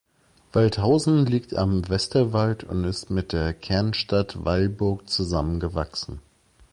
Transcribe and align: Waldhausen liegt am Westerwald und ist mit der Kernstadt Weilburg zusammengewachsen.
Waldhausen 0.53 1.27
liegt 1.27 1.53
am 1.55 1.87
Westerwald 1.87 2.63
und 2.63 2.85
ist 2.85 3.11
mit 3.11 3.33
der 3.33 3.53
Kernstadt 3.53 4.43
Weilburg 4.43 5.07
zusammengewachsen. 5.07 6.19